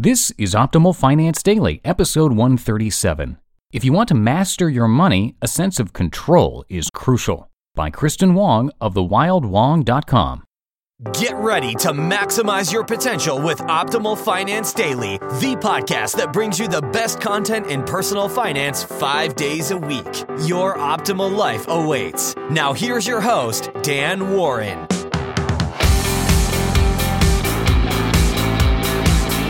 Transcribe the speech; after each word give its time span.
This 0.00 0.30
is 0.38 0.54
Optimal 0.54 0.94
Finance 0.94 1.42
Daily, 1.42 1.80
episode 1.84 2.30
137. 2.30 3.36
If 3.72 3.84
you 3.84 3.92
want 3.92 4.08
to 4.10 4.14
master 4.14 4.70
your 4.70 4.86
money, 4.86 5.34
a 5.42 5.48
sense 5.48 5.80
of 5.80 5.92
control 5.92 6.64
is 6.68 6.88
crucial. 6.94 7.50
By 7.74 7.90
Kristin 7.90 8.34
Wong 8.34 8.70
of 8.80 8.94
thewildwong.com. 8.94 10.44
Get 11.14 11.34
ready 11.36 11.74
to 11.74 11.88
maximize 11.90 12.72
your 12.72 12.84
potential 12.84 13.40
with 13.40 13.58
Optimal 13.58 14.16
Finance 14.16 14.72
Daily, 14.72 15.18
the 15.18 15.56
podcast 15.60 16.16
that 16.16 16.32
brings 16.32 16.60
you 16.60 16.68
the 16.68 16.82
best 16.82 17.20
content 17.20 17.66
in 17.66 17.82
personal 17.82 18.28
finance 18.28 18.84
five 18.84 19.34
days 19.34 19.72
a 19.72 19.76
week. 19.76 20.24
Your 20.44 20.76
optimal 20.76 21.36
life 21.36 21.66
awaits. 21.68 22.36
Now, 22.50 22.72
here's 22.72 23.06
your 23.06 23.20
host, 23.20 23.70
Dan 23.82 24.30
Warren. 24.36 24.87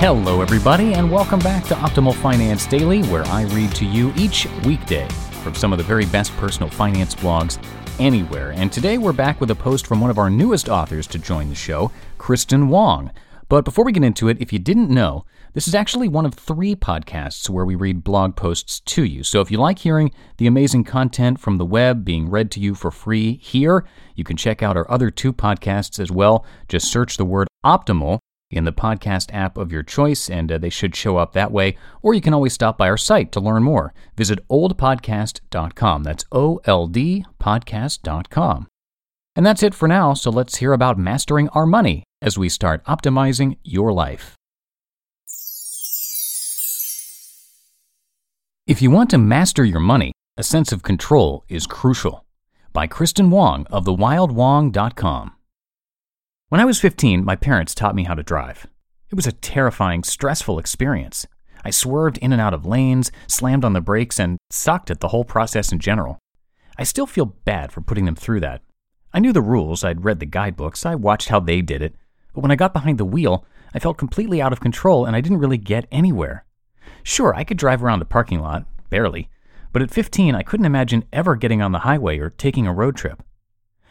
Hello, 0.01 0.43
everybody, 0.43 0.95
and 0.95 1.11
welcome 1.11 1.41
back 1.41 1.65
to 1.65 1.75
Optimal 1.75 2.15
Finance 2.15 2.67
Daily, 2.67 3.03
where 3.09 3.25
I 3.25 3.43
read 3.47 3.75
to 3.75 3.85
you 3.85 4.13
each 4.17 4.47
weekday 4.65 5.09
from 5.43 5.57
some 5.57 5.73
of 5.73 5.79
the 5.79 5.85
very 5.85 6.07
best 6.07 6.31
personal 6.37 6.71
finance 6.71 7.17
blogs 7.17 7.59
anywhere. 7.99 8.53
And 8.53 8.71
today 8.71 8.97
we're 8.97 9.13
back 9.13 9.41
with 9.41 9.51
a 9.51 9.57
post 9.57 9.89
from 9.89 10.01
one 10.01 10.09
of 10.09 10.17
our 10.17 10.31
newest 10.31 10.69
authors 10.69 11.09
to 11.09 11.19
join 11.19 11.49
the 11.49 11.57
show, 11.57 11.91
Kristin 12.17 12.69
Wong. 12.69 13.11
But 13.49 13.65
before 13.65 13.85
we 13.85 13.91
get 13.91 14.05
into 14.05 14.29
it, 14.29 14.41
if 14.41 14.53
you 14.53 14.61
didn't 14.61 14.89
know, 14.89 15.25
this 15.55 15.67
is 15.67 15.75
actually 15.75 16.07
one 16.07 16.25
of 16.25 16.35
three 16.35 16.77
podcasts 16.77 17.51
where 17.51 17.65
we 17.65 17.75
read 17.75 18.05
blog 18.05 18.37
posts 18.37 18.79
to 18.79 19.03
you. 19.03 19.25
So 19.25 19.41
if 19.41 19.51
you 19.51 19.59
like 19.59 19.81
hearing 19.81 20.13
the 20.37 20.47
amazing 20.47 20.85
content 20.85 21.41
from 21.41 21.59
the 21.59 21.67
web 21.67 22.05
being 22.05 22.31
read 22.31 22.53
to 22.53 22.61
you 22.61 22.77
for 22.77 22.93
free 22.93 23.39
here, 23.43 23.85
you 24.15 24.23
can 24.23 24.37
check 24.37 24.63
out 24.63 24.77
our 24.77 24.89
other 24.89 25.11
two 25.11 25.33
podcasts 25.33 25.99
as 25.99 26.13
well. 26.13 26.47
Just 26.69 26.89
search 26.89 27.17
the 27.17 27.25
word 27.25 27.49
optimal 27.67 28.21
in 28.51 28.65
the 28.65 28.73
podcast 28.73 29.33
app 29.35 29.59
of 29.59 29.73
your 29.73 29.83
choice, 29.83 30.31
and 30.31 30.51
uh, 30.51 30.59
they 30.59 30.71
should 30.71 30.97
show 30.97 31.17
up 31.17 31.33
that 31.33 31.53
way. 31.53 31.77
Or 32.03 32.15
you 32.15 32.21
can 32.21 32.35
always 32.35 32.53
stop 32.53 32.79
by 32.79 32.89
our 32.89 32.97
site 32.97 33.33
to 33.33 33.41
learn 33.41 33.63
more. 33.63 33.93
Visit 34.17 34.47
oldpodcast.com. 34.49 36.03
That's 36.03 36.25
O 36.33 36.61
L 36.65 36.87
D 36.87 37.25
podcast.com. 37.41 38.67
And 39.37 39.47
that's 39.47 39.63
it 39.63 39.75
for 39.75 39.87
now, 39.87 40.15
so 40.15 40.31
let's 40.31 40.57
hear 40.57 40.73
about 40.73 40.99
mastering 40.99 41.49
our 41.51 41.67
money 41.67 42.03
as 42.21 42.37
we 42.37 42.49
start 42.49 42.85
optimizing 42.87 43.57
your 43.63 43.93
life. 43.93 44.35
If 48.67 48.83
you 48.83 48.91
want 48.91 49.11
to 49.11 49.19
master 49.19 49.65
your 49.65 49.81
money, 49.81 50.13
a 50.37 50.43
sense 50.43 50.73
of 50.73 50.83
control 50.83 51.45
is 51.49 51.67
crucial. 51.67 52.27
By 52.73 52.87
Kristin 52.87 53.31
Wong 53.31 53.67
of 53.71 53.85
thewildwong.com. 53.85 55.38
When 56.51 56.63
I 56.63 56.65
was 56.65 56.81
15, 56.81 57.27
my 57.27 57.37
parents 57.37 57.75
taught 57.75 57.95
me 57.95 58.05
how 58.05 58.15
to 58.15 58.23
drive. 58.23 58.67
It 59.11 59.17
was 59.17 59.27
a 59.27 59.33
terrifying, 59.33 60.03
stressful 60.03 60.59
experience. 60.59 61.27
I 61.63 61.69
swerved 61.69 62.17
in 62.19 62.33
and 62.33 62.41
out 62.41 62.55
of 62.55 62.65
lanes, 62.65 63.13
slammed 63.27 63.67
on 63.67 63.75
the 63.75 63.83
brakes, 63.83 64.19
and 64.19 64.39
sucked 64.49 64.91
at 64.91 65.01
the 65.01 65.09
whole 65.09 65.25
process 65.25 65.73
in 65.73 65.79
general. 65.79 66.19
I 66.79 66.85
still 66.85 67.05
feel 67.05 67.27
bad 67.27 67.71
for 67.71 67.83
putting 67.83 68.07
them 68.07 68.15
through 68.15 68.41
that. 68.41 68.63
I 69.13 69.19
knew 69.19 69.35
the 69.35 69.43
rules, 69.43 69.85
I'd 69.85 70.07
read 70.07 70.21
the 70.21 70.27
guidebooks, 70.27 70.87
I 70.87 70.95
watched 70.95 71.29
how 71.29 71.39
they 71.39 71.61
did 71.61 71.83
it, 71.83 71.95
but 72.33 72.41
when 72.41 72.51
I 72.51 72.57
got 72.57 72.73
behind 72.73 72.97
the 72.97 73.05
wheel, 73.05 73.45
I 73.75 73.79
felt 73.79 73.99
completely 73.99 74.41
out 74.41 74.53
of 74.55 74.61
control 74.61 75.05
and 75.05 75.15
I 75.15 75.21
didn't 75.21 75.41
really 75.41 75.59
get 75.59 75.87
anywhere. 75.93 76.47
Sure, 77.03 77.35
I 77.35 77.45
could 77.45 77.59
drive 77.59 77.85
around 77.85 77.99
the 77.99 78.07
parking 78.07 78.41
lot, 78.41 78.65
barely, 78.89 79.29
but 79.71 79.83
at 79.83 79.91
15, 79.91 80.35
I 80.35 80.43
couldn't 80.43 80.65
imagine 80.65 81.05
ever 81.13 81.37
getting 81.37 81.61
on 81.61 81.73
the 81.73 81.81
highway 81.81 82.19
or 82.19 82.31
taking 82.31 82.67
a 82.67 82.73
road 82.73 82.97
trip. 82.97 83.23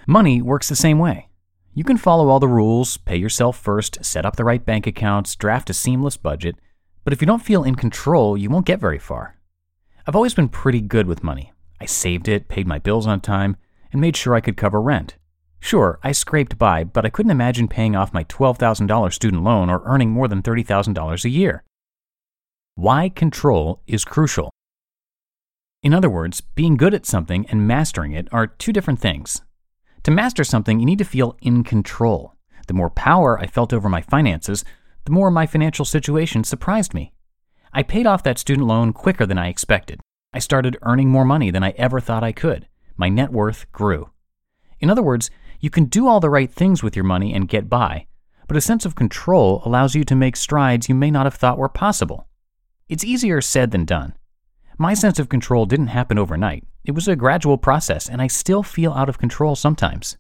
Money 0.08 0.42
works 0.42 0.70
the 0.70 0.76
same 0.76 0.98
way. 0.98 1.27
You 1.78 1.84
can 1.84 1.98
follow 1.98 2.30
all 2.30 2.40
the 2.40 2.48
rules, 2.48 2.98
pay 2.98 3.18
yourself 3.18 3.56
first, 3.56 4.04
set 4.04 4.26
up 4.26 4.36
the 4.36 4.44
right 4.44 4.66
bank 4.66 4.88
accounts, 4.88 5.36
draft 5.36 5.70
a 5.70 5.76
seamless 5.76 6.18
budget, 6.18 6.56
but 7.04 7.14
if 7.14 7.22
you 7.22 7.28
don't 7.28 7.44
feel 7.44 7.64
in 7.64 7.76
control, 7.76 8.36
you 8.36 8.50
won't 8.50 8.66
get 8.66 8.80
very 8.80 8.98
far. 8.98 9.38
I've 10.08 10.16
always 10.16 10.34
been 10.34 10.50
pretty 10.50 10.82
good 10.82 11.06
with 11.06 11.24
money. 11.24 11.54
I 11.80 11.86
saved 11.86 12.28
it, 12.28 12.48
paid 12.48 12.66
my 12.66 12.80
bills 12.80 13.06
on 13.06 13.22
time, 13.22 13.58
and 13.92 14.02
made 14.02 14.18
sure 14.18 14.34
I 14.34 14.42
could 14.42 14.58
cover 14.58 14.82
rent. 14.82 15.18
Sure, 15.60 16.00
I 16.02 16.14
scraped 16.14 16.58
by, 16.58 16.84
but 16.84 17.06
I 17.06 17.12
couldn't 17.12 17.30
imagine 17.30 17.68
paying 17.68 17.96
off 17.96 18.12
my 18.12 18.24
$12,000 18.24 19.14
student 19.14 19.44
loan 19.44 19.70
or 19.70 19.84
earning 19.86 20.10
more 20.10 20.28
than 20.28 20.42
$30,000 20.42 21.26
a 21.26 21.30
year. 21.30 21.64
Why 22.74 23.08
control 23.08 23.84
is 23.86 24.04
crucial. 24.04 24.50
In 25.84 25.94
other 25.94 26.10
words, 26.10 26.42
being 26.42 26.76
good 26.76 26.96
at 26.96 27.06
something 27.06 27.46
and 27.52 27.68
mastering 27.68 28.14
it 28.14 28.28
are 28.32 28.48
two 28.48 28.74
different 28.74 29.00
things. 29.00 29.44
To 30.04 30.12
master 30.12 30.44
something, 30.44 30.80
you 30.80 30.86
need 30.86 31.00
to 31.00 31.06
feel 31.06 31.38
in 31.42 31.64
control. 31.64 32.34
The 32.68 32.74
more 32.74 32.90
power 32.90 33.40
I 33.40 33.48
felt 33.48 33.74
over 33.74 33.90
my 33.90 34.02
finances, 34.02 34.64
the 35.06 35.12
more 35.12 35.32
my 35.32 35.46
financial 35.46 35.86
situation 35.86 36.44
surprised 36.44 36.94
me. 36.94 37.14
I 37.74 37.84
paid 37.84 38.06
off 38.06 38.24
that 38.24 38.38
student 38.38 38.68
loan 38.68 38.94
quicker 38.94 39.26
than 39.26 39.38
I 39.38 39.48
expected. 39.48 40.00
I 40.34 40.40
started 40.40 40.78
earning 40.82 41.10
more 41.10 41.26
money 41.26 41.52
than 41.52 41.64
I 41.64 41.72
ever 41.72 42.00
thought 42.00 42.24
I 42.24 42.32
could. 42.32 42.68
My 42.98 43.10
net 43.10 43.32
worth 43.32 43.72
grew. 43.72 44.10
In 44.80 44.90
other 44.90 45.02
words, 45.02 45.30
you 45.60 45.70
can 45.70 45.86
do 45.86 46.08
all 46.08 46.20
the 46.20 46.30
right 46.30 46.52
things 46.52 46.84
with 46.84 46.96
your 46.96 47.06
money 47.06 47.34
and 47.34 47.48
get 47.48 47.70
by, 47.70 48.08
but 48.48 48.58
a 48.58 48.62
sense 48.62 48.86
of 48.86 48.96
control 48.96 49.62
allows 49.66 49.96
you 49.96 50.04
to 50.04 50.16
make 50.16 50.36
strides 50.36 50.88
you 50.88 50.96
may 50.96 51.12
not 51.12 51.26
have 51.26 51.36
thought 51.36 51.58
were 51.58 51.70
possible. 51.70 52.28
It's 52.90 53.04
easier 53.04 53.42
said 53.42 53.72
than 53.72 53.86
done. 53.86 54.14
My 54.80 54.94
sense 54.94 55.18
of 55.18 55.28
control 55.28 55.66
didn't 55.66 55.88
happen 55.88 56.20
overnight. 56.20 56.64
It 56.86 56.92
was 56.92 57.08
a 57.08 57.16
gradual 57.16 57.58
process, 57.58 58.08
and 58.08 58.22
I 58.22 58.28
still 58.28 58.62
feel 58.62 58.94
out 58.94 59.10
of 59.10 59.18
control 59.18 59.56
sometimes. 59.56 60.18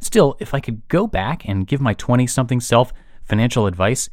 Still, 0.00 0.36
if 0.40 0.52
I 0.52 0.60
could 0.60 0.88
go 0.88 1.06
back 1.06 1.48
and 1.48 1.66
give 1.66 1.80
my 1.80 1.94
20 1.94 2.26
something 2.26 2.60
self 2.60 2.92
financial 3.24 3.66
advice, 3.66 4.08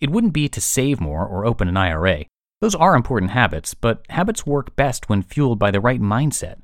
it 0.00 0.10
wouldn't 0.10 0.32
be 0.32 0.48
to 0.48 0.60
save 0.60 1.00
more 1.00 1.26
or 1.26 1.44
open 1.44 1.68
an 1.68 1.76
IRA. 1.76 2.24
Those 2.60 2.76
are 2.76 2.94
important 2.94 3.32
habits, 3.32 3.74
but 3.74 4.06
habits 4.10 4.46
work 4.46 4.76
best 4.76 5.08
when 5.08 5.22
fueled 5.22 5.58
by 5.58 5.72
the 5.72 5.80
right 5.80 6.00
mindset. 6.00 6.60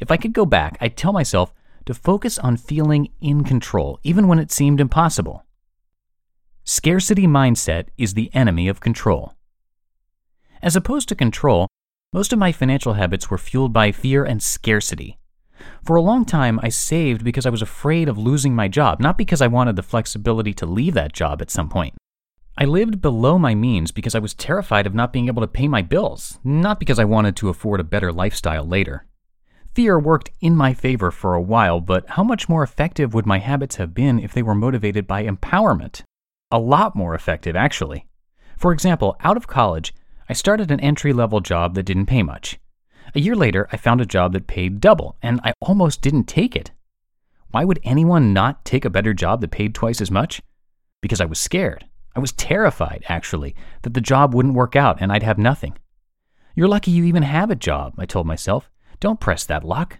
If 0.00 0.10
I 0.10 0.16
could 0.16 0.32
go 0.32 0.46
back, 0.46 0.78
I'd 0.80 0.96
tell 0.96 1.12
myself 1.12 1.52
to 1.84 1.94
focus 1.94 2.38
on 2.38 2.56
feeling 2.56 3.12
in 3.20 3.44
control, 3.44 4.00
even 4.02 4.26
when 4.26 4.38
it 4.38 4.50
seemed 4.50 4.80
impossible. 4.80 5.44
Scarcity 6.64 7.26
mindset 7.26 7.88
is 7.98 8.14
the 8.14 8.30
enemy 8.34 8.68
of 8.68 8.80
control. 8.80 9.34
As 10.62 10.76
opposed 10.76 11.08
to 11.08 11.14
control, 11.14 11.68
most 12.12 12.32
of 12.32 12.38
my 12.40 12.50
financial 12.50 12.94
habits 12.94 13.30
were 13.30 13.38
fueled 13.38 13.72
by 13.72 13.92
fear 13.92 14.24
and 14.24 14.42
scarcity. 14.42 15.16
For 15.84 15.94
a 15.94 16.02
long 16.02 16.24
time, 16.24 16.58
I 16.60 16.68
saved 16.68 17.22
because 17.22 17.46
I 17.46 17.50
was 17.50 17.62
afraid 17.62 18.08
of 18.08 18.18
losing 18.18 18.54
my 18.54 18.66
job, 18.66 18.98
not 19.00 19.16
because 19.16 19.40
I 19.40 19.46
wanted 19.46 19.76
the 19.76 19.82
flexibility 19.82 20.52
to 20.54 20.66
leave 20.66 20.94
that 20.94 21.12
job 21.12 21.40
at 21.40 21.50
some 21.50 21.68
point. 21.68 21.94
I 22.58 22.64
lived 22.64 23.00
below 23.00 23.38
my 23.38 23.54
means 23.54 23.92
because 23.92 24.16
I 24.16 24.18
was 24.18 24.34
terrified 24.34 24.86
of 24.86 24.94
not 24.94 25.12
being 25.12 25.28
able 25.28 25.40
to 25.42 25.46
pay 25.46 25.68
my 25.68 25.82
bills, 25.82 26.40
not 26.42 26.80
because 26.80 26.98
I 26.98 27.04
wanted 27.04 27.36
to 27.36 27.48
afford 27.48 27.78
a 27.78 27.84
better 27.84 28.12
lifestyle 28.12 28.64
later. 28.66 29.06
Fear 29.74 30.00
worked 30.00 30.30
in 30.40 30.56
my 30.56 30.74
favor 30.74 31.12
for 31.12 31.34
a 31.34 31.40
while, 31.40 31.80
but 31.80 32.08
how 32.08 32.24
much 32.24 32.48
more 32.48 32.64
effective 32.64 33.14
would 33.14 33.24
my 33.24 33.38
habits 33.38 33.76
have 33.76 33.94
been 33.94 34.18
if 34.18 34.32
they 34.32 34.42
were 34.42 34.54
motivated 34.56 35.06
by 35.06 35.24
empowerment? 35.24 36.02
A 36.50 36.58
lot 36.58 36.96
more 36.96 37.14
effective, 37.14 37.54
actually. 37.54 38.08
For 38.58 38.72
example, 38.72 39.16
out 39.20 39.36
of 39.36 39.46
college, 39.46 39.94
I 40.30 40.32
started 40.32 40.70
an 40.70 40.78
entry 40.78 41.12
level 41.12 41.40
job 41.40 41.74
that 41.74 41.82
didn't 41.82 42.06
pay 42.06 42.22
much. 42.22 42.60
A 43.16 43.20
year 43.20 43.34
later, 43.34 43.68
I 43.72 43.76
found 43.76 44.00
a 44.00 44.06
job 44.06 44.32
that 44.32 44.46
paid 44.46 44.78
double, 44.78 45.16
and 45.20 45.40
I 45.42 45.54
almost 45.60 46.02
didn't 46.02 46.28
take 46.28 46.54
it. 46.54 46.70
Why 47.50 47.64
would 47.64 47.80
anyone 47.82 48.32
not 48.32 48.64
take 48.64 48.84
a 48.84 48.90
better 48.90 49.12
job 49.12 49.40
that 49.40 49.50
paid 49.50 49.74
twice 49.74 50.00
as 50.00 50.08
much? 50.08 50.40
Because 51.02 51.20
I 51.20 51.24
was 51.24 51.40
scared. 51.40 51.84
I 52.14 52.20
was 52.20 52.30
terrified, 52.30 53.02
actually, 53.08 53.56
that 53.82 53.94
the 53.94 54.00
job 54.00 54.32
wouldn't 54.32 54.54
work 54.54 54.76
out 54.76 54.98
and 55.00 55.10
I'd 55.10 55.24
have 55.24 55.36
nothing. 55.36 55.76
You're 56.54 56.68
lucky 56.68 56.92
you 56.92 57.02
even 57.02 57.24
have 57.24 57.50
a 57.50 57.56
job, 57.56 57.94
I 57.98 58.06
told 58.06 58.28
myself. 58.28 58.70
Don't 59.00 59.18
press 59.18 59.44
that 59.46 59.64
luck. 59.64 59.98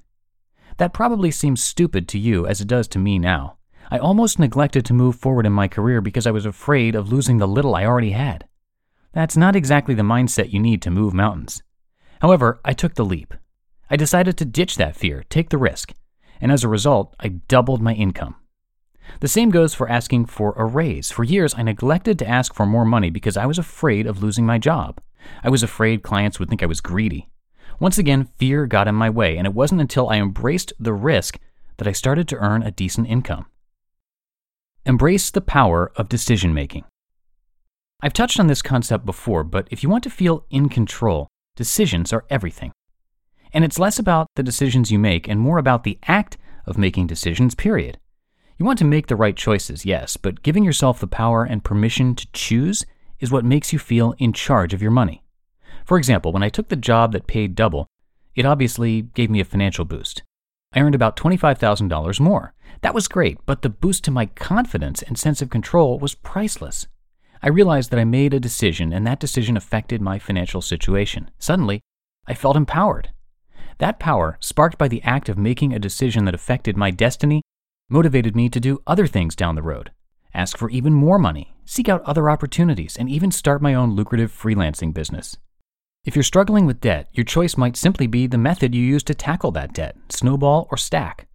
That 0.77 0.94
probably 0.94 1.32
seems 1.32 1.61
stupid 1.61 2.06
to 2.06 2.21
you 2.21 2.47
as 2.47 2.61
it 2.61 2.69
does 2.69 2.87
to 2.88 3.00
me 3.00 3.19
now. 3.19 3.56
I 3.91 3.99
almost 3.99 4.38
neglected 4.38 4.85
to 4.85 4.94
move 4.94 5.17
forward 5.17 5.44
in 5.44 5.53
my 5.53 5.67
career 5.67 6.00
because 6.00 6.29
I 6.29 6.31
was 6.31 6.47
afraid 6.47 6.94
of 6.94 7.11
losing 7.11 7.38
the 7.38 7.49
little 7.49 7.75
I 7.75 7.85
already 7.85 8.12
had. 8.12 8.44
That's 9.12 9.37
not 9.37 9.57
exactly 9.57 9.95
the 9.95 10.03
mindset 10.03 10.53
you 10.53 10.61
need 10.61 10.83
to 10.83 10.91
move 10.91 11.12
mountains. 11.12 11.62
However, 12.21 12.61
I 12.65 12.73
took 12.73 12.95
the 12.95 13.05
leap. 13.05 13.35
I 13.91 13.97
decided 13.97 14.37
to 14.37 14.45
ditch 14.45 14.77
that 14.77 14.95
fear, 14.95 15.25
take 15.29 15.51
the 15.51 15.59
risk, 15.59 15.93
and 16.41 16.53
as 16.53 16.62
a 16.62 16.69
result, 16.69 17.15
I 17.19 17.29
doubled 17.29 17.83
my 17.83 17.93
income. 17.93 18.37
The 19.19 19.29
same 19.29 19.51
goes 19.51 19.75
for 19.75 19.89
asking 19.89 20.27
for 20.27 20.53
a 20.57 20.65
raise. 20.65 21.11
For 21.11 21.25
years, 21.25 21.55
I 21.57 21.62
neglected 21.62 22.19
to 22.21 22.29
ask 22.29 22.55
for 22.55 22.67
more 22.67 22.85
money 22.85 23.11
because 23.11 23.37
I 23.37 23.47
was 23.47 23.59
afraid 23.59 24.07
of 24.07 24.23
losing 24.23 24.47
my 24.47 24.59
job. 24.59 25.01
I 25.43 25.49
was 25.49 25.65
afraid 25.65 26.03
clients 26.03 26.39
would 26.39 26.49
think 26.49 26.63
I 26.63 26.67
was 26.67 26.81
greedy. 26.81 27.29
Once 27.81 27.99
again, 27.99 28.29
fear 28.39 28.67
got 28.67 28.87
in 28.87 28.95
my 28.95 29.11
way, 29.11 29.37
and 29.37 29.47
it 29.47 29.55
wasn't 29.55 29.81
until 29.81 30.09
I 30.09 30.17
embraced 30.17 30.73
the 30.79 30.93
risk 30.93 31.39
that 31.79 31.89
I 31.89 31.93
started 31.93 32.29
to 32.29 32.37
earn 32.37 32.63
a 32.63 32.71
decent 32.71 33.09
income. 33.09 33.47
Embrace 34.87 35.31
the 35.31 35.41
power 35.41 35.91
of 35.97 36.09
decision 36.09 36.55
making. 36.55 36.85
I've 38.02 38.14
touched 38.14 38.41
on 38.41 38.47
this 38.47 38.62
concept 38.62 39.05
before, 39.05 39.44
but 39.44 39.69
if 39.70 39.82
you 39.82 39.91
want 39.91 40.05
to 40.05 40.11
feel 40.11 40.47
in 40.49 40.70
control, 40.70 41.29
decisions 41.55 42.14
are 42.14 42.25
everything. 42.31 42.73
And 43.52 43.62
it's 43.62 43.79
less 43.79 43.99
about 43.99 44.26
the 44.37 44.43
decisions 44.43 44.91
you 44.91 44.99
make 44.99 45.29
and 45.29 45.38
more 45.38 45.58
about 45.58 45.85
the 45.85 45.99
act 46.08 46.38
of 46.67 46.79
making 46.79 47.08
decisions, 47.08 47.55
period. 47.55 47.99
You 48.56 48.64
want 48.64 48.79
to 48.79 48.87
make 48.87 49.08
the 49.08 49.17
right 49.17 49.37
choices, 49.37 49.85
yes, 49.85 50.17
but 50.17 50.43
giving 50.43 50.64
yourself 50.64 50.99
the 50.99 51.06
power 51.06 51.44
and 51.44 51.64
permission 51.64 52.14
to 52.14 52.26
choose 52.32 52.87
is 53.19 53.31
what 53.31 53.44
makes 53.44 53.70
you 53.73 53.79
feel 53.79 54.14
in 54.19 54.32
charge 54.32 54.73
of 54.73 54.81
your 54.81 54.91
money. 54.91 55.23
For 55.85 55.99
example, 55.99 56.32
when 56.32 56.43
I 56.43 56.49
took 56.49 56.69
the 56.69 56.76
job 56.76 57.12
that 57.12 57.26
paid 57.26 57.55
double, 57.55 57.87
it 58.35 58.46
obviously 58.46 59.03
gave 59.03 59.29
me 59.29 59.41
a 59.41 59.44
financial 59.44 59.85
boost. 59.85 60.23
I 60.73 60.81
earned 60.81 60.94
about 60.94 61.17
$25,000 61.17 62.20
more. 62.20 62.55
That 62.81 62.94
was 62.94 63.08
great, 63.08 63.38
but 63.44 63.61
the 63.61 63.69
boost 63.69 64.05
to 64.05 64.11
my 64.11 64.26
confidence 64.26 65.03
and 65.03 65.19
sense 65.19 65.43
of 65.43 65.50
control 65.50 65.99
was 65.99 66.14
priceless. 66.14 66.87
I 67.43 67.49
realized 67.49 67.91
that 67.91 68.01
I 68.01 68.05
made 68.05 68.35
a 68.35 68.41
decision, 68.41 68.93
and 68.93 69.07
that 69.07 69.21
decision 69.21 69.57
affected 69.57 70.03
my 70.03 70.19
financial 70.19 70.61
situation. 70.61 71.31
Suddenly, 71.39 71.81
I 72.27 72.35
felt 72.35 72.57
empowered. 72.57 73.11
That 73.79 73.99
power, 73.99 74.37
sparked 74.41 74.77
by 74.77 74.89
the 74.89 75.03
act 75.03 75.29
of 75.29 75.39
making 75.39 75.73
a 75.73 75.79
decision 75.79 76.27
that 76.27 76.35
affected 76.35 76.77
my 76.77 76.91
destiny, 76.91 77.43
motivated 77.89 78.37
me 78.37 78.49
to 78.51 78.61
do 78.61 78.83
other 78.87 79.07
things 79.07 79.35
down 79.35 79.55
the 79.55 79.63
road 79.63 79.91
ask 80.35 80.57
for 80.57 80.71
even 80.71 80.93
more 80.93 81.19
money, 81.19 81.55
seek 81.65 81.89
out 81.89 82.03
other 82.03 82.31
opportunities, 82.31 82.97
and 82.97 83.09
even 83.09 83.31
start 83.31 83.63
my 83.63 83.75
own 83.75 83.95
lucrative 83.95 84.33
freelancing 84.33 84.95
business. 84.95 85.37
If 86.05 86.17
you're 86.17 86.23
struggling 86.23 86.67
with 86.67 86.81
debt, 86.81 87.09
your 87.13 87.25
choice 87.25 87.57
might 87.57 87.77
simply 87.77 88.07
be 88.07 88.27
the 88.27 88.39
method 88.39 88.75
you 88.75 88.83
use 88.83 89.03
to 89.05 89.15
tackle 89.15 89.51
that 89.53 89.75
debt 89.75 89.97
snowball 90.09 90.67
or 90.71 90.77
stack. 90.77 91.27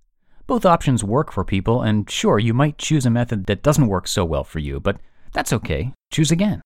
Both 0.47 0.65
options 0.65 1.03
work 1.03 1.31
for 1.31 1.43
people, 1.43 1.81
and 1.81 2.09
sure, 2.09 2.39
you 2.39 2.53
might 2.53 2.77
choose 2.77 3.05
a 3.05 3.09
method 3.09 3.45
that 3.47 3.63
doesn't 3.63 3.87
work 3.87 4.07
so 4.07 4.23
well 4.23 4.43
for 4.43 4.59
you, 4.59 4.79
but 4.79 4.97
that's 5.35 5.51
okay. 5.51 5.91
Choose 6.11 6.31
again. 6.31 6.61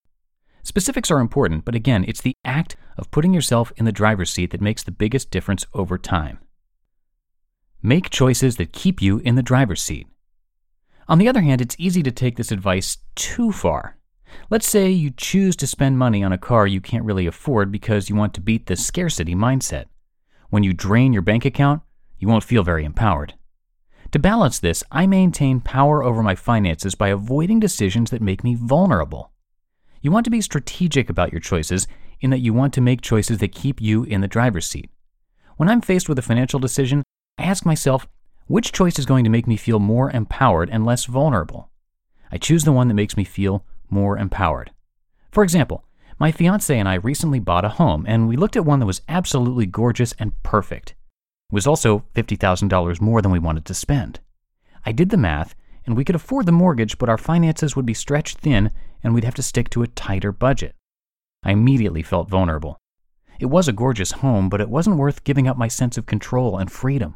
Specifics 0.61 1.09
are 1.09 1.19
important, 1.19 1.65
but 1.65 1.73
again, 1.73 2.05
it's 2.07 2.21
the 2.21 2.35
act 2.45 2.75
of 2.97 3.09
putting 3.09 3.33
yourself 3.33 3.71
in 3.77 3.85
the 3.85 3.91
driver's 3.91 4.29
seat 4.29 4.51
that 4.51 4.61
makes 4.61 4.83
the 4.83 4.91
biggest 4.91 5.31
difference 5.31 5.65
over 5.73 5.97
time. 5.97 6.37
Make 7.81 8.11
choices 8.11 8.57
that 8.57 8.71
keep 8.71 9.01
you 9.01 9.17
in 9.19 9.33
the 9.33 9.41
driver's 9.41 9.81
seat. 9.81 10.05
On 11.07 11.17
the 11.17 11.27
other 11.27 11.41
hand, 11.41 11.61
it's 11.61 11.75
easy 11.79 12.03
to 12.03 12.11
take 12.11 12.37
this 12.37 12.51
advice 12.51 12.99
too 13.15 13.51
far. 13.51 13.97
Let's 14.51 14.69
say 14.69 14.91
you 14.91 15.09
choose 15.09 15.55
to 15.55 15.65
spend 15.65 15.97
money 15.97 16.23
on 16.23 16.31
a 16.31 16.37
car 16.37 16.67
you 16.67 16.79
can't 16.79 17.05
really 17.05 17.25
afford 17.25 17.71
because 17.71 18.07
you 18.07 18.15
want 18.15 18.35
to 18.35 18.41
beat 18.41 18.67
the 18.67 18.75
scarcity 18.75 19.33
mindset. 19.33 19.85
When 20.51 20.61
you 20.61 20.73
drain 20.73 21.11
your 21.11 21.23
bank 21.23 21.43
account, 21.43 21.81
you 22.19 22.27
won't 22.27 22.43
feel 22.43 22.63
very 22.63 22.85
empowered. 22.85 23.33
To 24.11 24.19
balance 24.19 24.57
this, 24.57 24.83
I 24.91 25.05
maintain 25.05 25.59
power 25.59 26.03
over 26.03 26.23
my 26.23 26.33
finances 26.33 26.95
by 26.95 27.09
avoiding 27.09 27.59
decisions 27.59 28.09
that 28.09 28.23
make 28.23 28.43
me 28.43 28.55
vulnerable. 28.55 29.31
You 30.01 30.11
want 30.11 30.23
to 30.23 30.31
be 30.31 30.41
strategic 30.41 31.11
about 31.11 31.31
your 31.31 31.41
choices 31.41 31.87
in 32.19 32.31
that 32.31 32.39
you 32.39 32.51
want 32.51 32.73
to 32.73 32.81
make 32.81 33.01
choices 33.01 33.37
that 33.37 33.51
keep 33.51 33.79
you 33.79 34.03
in 34.03 34.21
the 34.21 34.27
driver's 34.27 34.65
seat. 34.65 34.89
When 35.57 35.69
I'm 35.69 35.81
faced 35.81 36.09
with 36.09 36.17
a 36.17 36.23
financial 36.23 36.59
decision, 36.59 37.03
I 37.37 37.43
ask 37.43 37.65
myself, 37.65 38.07
which 38.47 38.71
choice 38.71 38.97
is 38.97 39.05
going 39.05 39.25
to 39.25 39.29
make 39.29 39.45
me 39.45 39.57
feel 39.57 39.77
more 39.77 40.09
empowered 40.09 40.71
and 40.71 40.85
less 40.85 41.05
vulnerable? 41.05 41.69
I 42.31 42.39
choose 42.39 42.63
the 42.63 42.71
one 42.71 42.87
that 42.87 42.95
makes 42.95 43.15
me 43.15 43.23
feel 43.23 43.63
more 43.91 44.17
empowered. 44.17 44.71
For 45.29 45.43
example, 45.43 45.83
my 46.17 46.31
fiance 46.31 46.75
and 46.75 46.89
I 46.89 46.95
recently 46.95 47.39
bought 47.39 47.63
a 47.63 47.69
home, 47.69 48.05
and 48.07 48.27
we 48.27 48.37
looked 48.37 48.55
at 48.55 48.65
one 48.65 48.79
that 48.79 48.87
was 48.87 49.03
absolutely 49.07 49.67
gorgeous 49.67 50.15
and 50.17 50.33
perfect. 50.41 50.95
Was 51.51 51.65
also 51.65 52.05
$50,000 52.15 53.01
more 53.01 53.21
than 53.21 53.31
we 53.31 53.39
wanted 53.39 53.65
to 53.65 53.73
spend. 53.73 54.19
I 54.85 54.91
did 54.91 55.09
the 55.09 55.17
math, 55.17 55.55
and 55.85 55.97
we 55.97 56.05
could 56.05 56.15
afford 56.15 56.45
the 56.45 56.51
mortgage, 56.51 56.97
but 56.97 57.09
our 57.09 57.17
finances 57.17 57.75
would 57.75 57.85
be 57.85 57.93
stretched 57.93 58.37
thin, 58.37 58.71
and 59.03 59.13
we'd 59.13 59.23
have 59.23 59.35
to 59.35 59.43
stick 59.43 59.69
to 59.71 59.81
a 59.81 59.87
tighter 59.87 60.31
budget. 60.31 60.75
I 61.43 61.51
immediately 61.51 62.03
felt 62.03 62.29
vulnerable. 62.29 62.77
It 63.39 63.47
was 63.47 63.67
a 63.67 63.73
gorgeous 63.73 64.11
home, 64.11 64.49
but 64.49 64.61
it 64.61 64.69
wasn't 64.69 64.97
worth 64.97 65.23
giving 65.23 65.47
up 65.47 65.57
my 65.57 65.67
sense 65.67 65.97
of 65.97 66.05
control 66.05 66.57
and 66.57 66.71
freedom. 66.71 67.15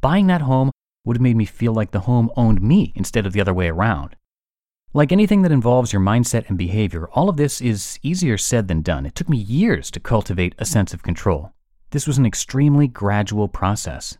Buying 0.00 0.28
that 0.28 0.42
home 0.42 0.70
would 1.04 1.16
have 1.16 1.22
made 1.22 1.36
me 1.36 1.44
feel 1.44 1.74
like 1.74 1.90
the 1.90 2.00
home 2.00 2.30
owned 2.36 2.62
me 2.62 2.92
instead 2.94 3.26
of 3.26 3.32
the 3.32 3.40
other 3.40 3.52
way 3.52 3.68
around. 3.68 4.16
Like 4.94 5.10
anything 5.10 5.42
that 5.42 5.52
involves 5.52 5.92
your 5.92 6.02
mindset 6.02 6.48
and 6.48 6.56
behavior, 6.56 7.08
all 7.12 7.28
of 7.28 7.36
this 7.36 7.60
is 7.60 7.98
easier 8.02 8.38
said 8.38 8.68
than 8.68 8.82
done. 8.82 9.04
It 9.04 9.14
took 9.14 9.28
me 9.28 9.38
years 9.38 9.90
to 9.90 10.00
cultivate 10.00 10.54
a 10.58 10.64
sense 10.64 10.94
of 10.94 11.02
control. 11.02 11.52
This 11.92 12.06
was 12.06 12.16
an 12.16 12.24
extremely 12.24 12.88
gradual 12.88 13.48
process. 13.48 14.16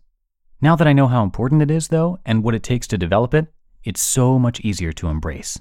Now 0.61 0.77
that 0.77 0.87
I 0.87 0.93
know 0.93 1.09
how 1.09 1.23
important 1.23 1.63
it 1.63 1.71
is, 1.71 1.89
though, 1.89 2.19
and 2.27 2.45
what 2.45 2.55
it 2.55 2.63
takes 2.63 2.87
to 2.89 2.99
develop 2.99 3.33
it, 3.33 3.47
it's 3.83 4.03
so 4.03 4.39
much 4.39 4.61
easier 4.61 4.93
to 4.93 5.09
embrace. 5.09 5.59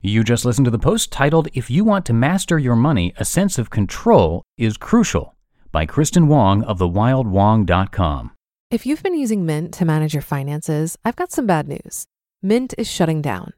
You 0.00 0.24
just 0.24 0.46
listened 0.46 0.64
to 0.64 0.70
the 0.70 0.78
post 0.78 1.12
titled 1.12 1.48
If 1.52 1.70
You 1.70 1.84
Want 1.84 2.06
to 2.06 2.14
Master 2.14 2.58
Your 2.58 2.76
Money, 2.76 3.12
A 3.18 3.26
Sense 3.26 3.58
of 3.58 3.68
Control 3.68 4.42
is 4.56 4.78
Crucial 4.78 5.36
by 5.70 5.84
Kristin 5.84 6.28
Wong 6.28 6.62
of 6.62 6.78
thewildwong.com. 6.78 8.30
If 8.70 8.86
you've 8.86 9.02
been 9.02 9.18
using 9.18 9.44
Mint 9.44 9.74
to 9.74 9.84
manage 9.84 10.14
your 10.14 10.22
finances, 10.22 10.96
I've 11.04 11.16
got 11.16 11.30
some 11.30 11.46
bad 11.46 11.68
news. 11.68 12.06
Mint 12.42 12.72
is 12.78 12.90
shutting 12.90 13.20
down. 13.20 13.52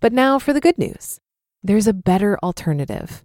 But 0.00 0.12
now 0.12 0.38
for 0.38 0.52
the 0.52 0.60
good 0.60 0.76
news 0.76 1.18
there's 1.62 1.88
a 1.88 1.94
better 1.94 2.38
alternative. 2.44 3.24